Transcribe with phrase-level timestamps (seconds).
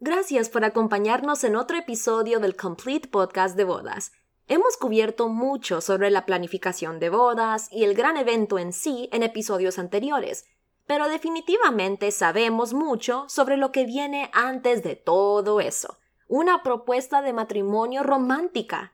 [0.00, 4.12] Gracias por acompañarnos en otro episodio del Complete Podcast de Bodas.
[4.46, 9.24] Hemos cubierto mucho sobre la planificación de bodas y el gran evento en sí en
[9.24, 10.46] episodios anteriores,
[10.86, 17.32] pero definitivamente sabemos mucho sobre lo que viene antes de todo eso, una propuesta de
[17.32, 18.92] matrimonio romántica.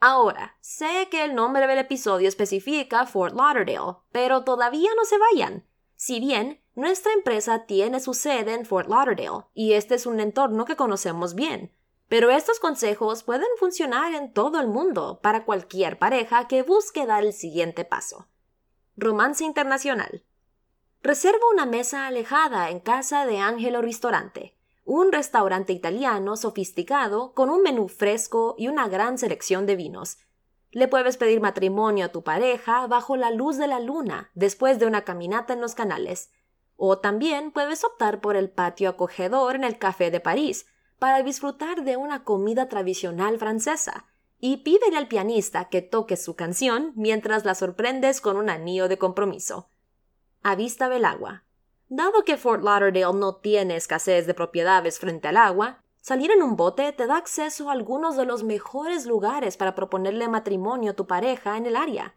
[0.00, 5.66] Ahora, sé que el nombre del episodio especifica Fort Lauderdale, pero todavía no se vayan.
[5.96, 10.66] Si bien nuestra empresa tiene su sede en Fort Lauderdale, y este es un entorno
[10.66, 11.72] que conocemos bien,
[12.08, 17.24] pero estos consejos pueden funcionar en todo el mundo para cualquier pareja que busque dar
[17.24, 18.28] el siguiente paso.
[18.96, 20.22] Romance Internacional.
[21.02, 27.62] Reserva una mesa alejada en casa de Angelo Ristorante, un restaurante italiano sofisticado con un
[27.62, 30.18] menú fresco y una gran selección de vinos.
[30.70, 34.86] Le puedes pedir matrimonio a tu pareja bajo la luz de la luna después de
[34.86, 36.30] una caminata en los canales.
[36.76, 40.66] O también puedes optar por el patio acogedor en el Café de París
[40.98, 44.06] para disfrutar de una comida tradicional francesa
[44.38, 48.98] y pídele al pianista que toque su canción mientras la sorprendes con un anillo de
[48.98, 49.68] compromiso
[50.42, 51.42] a vista del agua.
[51.88, 56.54] Dado que Fort Lauderdale no tiene escasez de propiedades frente al agua, salir en un
[56.54, 61.08] bote te da acceso a algunos de los mejores lugares para proponerle matrimonio a tu
[61.08, 62.14] pareja en el área.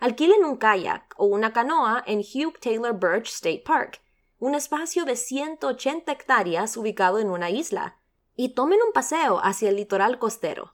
[0.00, 4.00] Alquilen un kayak o una canoa en Hugh Taylor Birch State Park,
[4.38, 7.98] un espacio de 180 hectáreas ubicado en una isla,
[8.36, 10.70] y tomen un paseo hacia el litoral costero.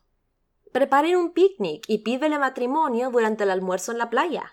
[0.73, 4.53] Preparen un picnic y pídele matrimonio durante el almuerzo en la playa.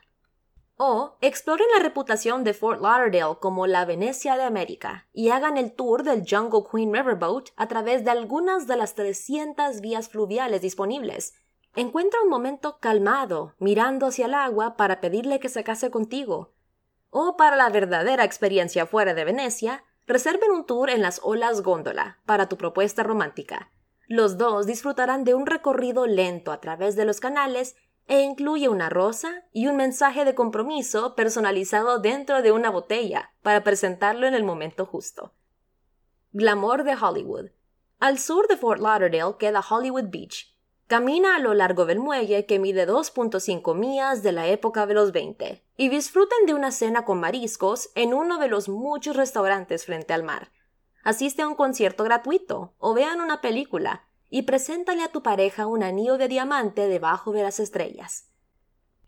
[0.77, 5.73] O exploren la reputación de Fort Lauderdale como la Venecia de América y hagan el
[5.73, 11.33] tour del Jungle Queen Riverboat a través de algunas de las 300 vías fluviales disponibles.
[11.75, 16.53] Encuentra un momento calmado mirando hacia el agua para pedirle que se case contigo.
[17.09, 22.19] O para la verdadera experiencia fuera de Venecia, reserven un tour en las olas góndola
[22.25, 23.71] para tu propuesta romántica.
[24.07, 27.77] Los dos disfrutarán de un recorrido lento a través de los canales
[28.07, 33.63] e incluye una rosa y un mensaje de compromiso personalizado dentro de una botella para
[33.63, 35.33] presentarlo en el momento justo.
[36.33, 37.51] Glamour de Hollywood.
[37.99, 40.50] Al sur de Fort Lauderdale queda Hollywood Beach.
[40.91, 45.13] Camina a lo largo del muelle que mide 2.5 millas de la época de los
[45.13, 50.11] 20 y disfruten de una cena con mariscos en uno de los muchos restaurantes frente
[50.11, 50.51] al mar.
[51.01, 55.81] Asiste a un concierto gratuito o vean una película y preséntale a tu pareja un
[55.81, 58.29] anillo de diamante debajo de las estrellas.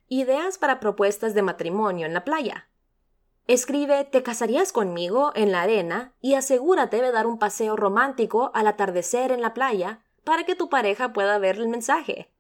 [0.08, 2.70] Ideas para propuestas de matrimonio en la playa.
[3.46, 5.34] Escribe ¿Te casarías conmigo?
[5.36, 10.03] en la arena y asegúrate de dar un paseo romántico al atardecer en la playa
[10.24, 12.32] para que tu pareja pueda ver el mensaje.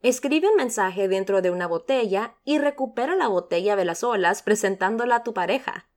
[0.00, 5.16] Escribe un mensaje dentro de una botella y recupera la botella de las olas presentándola
[5.16, 5.88] a tu pareja.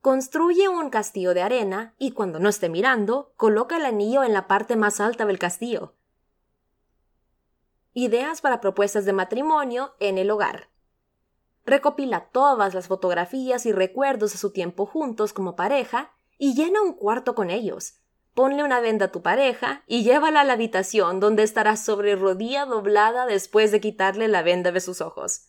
[0.00, 4.48] Construye un castillo de arena y cuando no esté mirando, coloca el anillo en la
[4.48, 5.94] parte más alta del castillo.
[7.92, 10.70] Ideas para propuestas de matrimonio en el hogar.
[11.66, 16.94] Recopila todas las fotografías y recuerdos de su tiempo juntos como pareja y llena un
[16.94, 18.00] cuarto con ellos.
[18.34, 22.64] Ponle una venda a tu pareja y llévala a la habitación donde estará sobre rodilla
[22.64, 25.48] doblada después de quitarle la venda de sus ojos.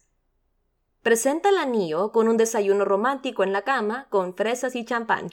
[1.03, 5.29] Presenta el anillo con un desayuno romántico en la cama con fresas y champán.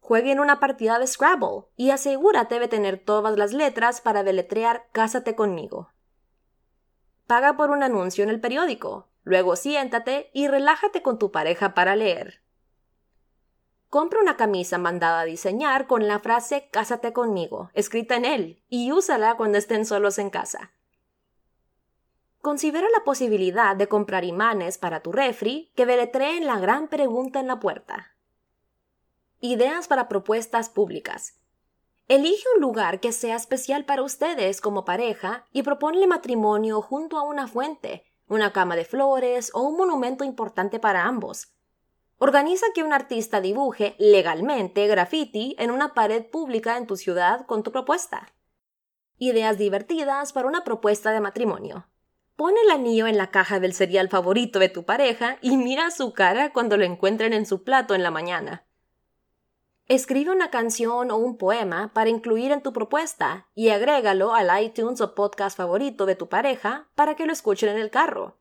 [0.00, 5.34] Jueguen una partida de Scrabble y asegúrate de tener todas las letras para deletrear Cásate
[5.34, 5.90] conmigo.
[7.26, 11.96] Paga por un anuncio en el periódico, luego siéntate y relájate con tu pareja para
[11.96, 12.45] leer.
[13.96, 18.92] Compra una camisa mandada a diseñar con la frase Cásate conmigo escrita en él y
[18.92, 20.70] úsala cuando estén solos en casa.
[22.42, 27.46] Considera la posibilidad de comprar imanes para tu refri que deletreen la gran pregunta en
[27.46, 28.14] la puerta.
[29.40, 31.40] Ideas para propuestas públicas.
[32.06, 37.22] Elige un lugar que sea especial para ustedes como pareja y proponle matrimonio junto a
[37.22, 41.55] una fuente, una cama de flores o un monumento importante para ambos.
[42.18, 47.62] Organiza que un artista dibuje legalmente graffiti en una pared pública en tu ciudad con
[47.62, 48.32] tu propuesta.
[49.18, 51.88] Ideas divertidas para una propuesta de matrimonio.
[52.34, 56.14] Pon el anillo en la caja del cereal favorito de tu pareja y mira su
[56.14, 58.66] cara cuando lo encuentren en su plato en la mañana.
[59.86, 65.02] Escribe una canción o un poema para incluir en tu propuesta y agrégalo al iTunes
[65.02, 68.38] o podcast favorito de tu pareja para que lo escuchen en el carro.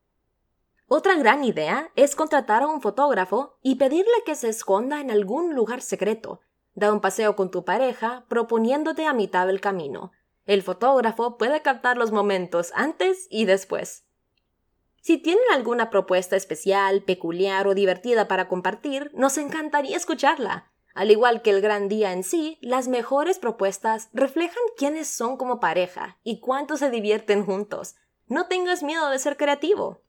[0.88, 5.56] Otra gran idea es contratar a un fotógrafo y pedirle que se esconda en algún
[5.56, 6.42] lugar secreto.
[6.74, 10.12] Da un paseo con tu pareja proponiéndote a mitad del camino
[10.46, 14.06] el fotógrafo puede captar los momentos antes y después.
[15.02, 20.72] Si tienen alguna propuesta especial, peculiar o divertida para compartir, nos encantaría escucharla.
[20.94, 25.60] Al igual que el gran día en sí, las mejores propuestas reflejan quiénes son como
[25.60, 27.96] pareja y cuánto se divierten juntos.
[28.28, 30.02] No tengas miedo de ser creativo.